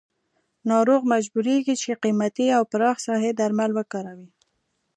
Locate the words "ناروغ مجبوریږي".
0.69-1.75